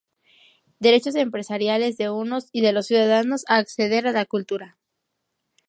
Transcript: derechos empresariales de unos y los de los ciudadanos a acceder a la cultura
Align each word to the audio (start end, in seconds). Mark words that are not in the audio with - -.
derechos 0.79 1.13
empresariales 1.13 1.95
de 1.95 2.09
unos 2.09 2.49
y 2.51 2.61
los 2.61 2.67
de 2.69 2.73
los 2.73 2.87
ciudadanos 2.87 3.43
a 3.47 3.57
acceder 3.57 4.07
a 4.07 4.11
la 4.11 4.25
cultura 4.25 4.79